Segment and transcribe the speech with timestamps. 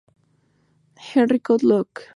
[0.97, 2.01] Henry Cabot Lodge, Jr.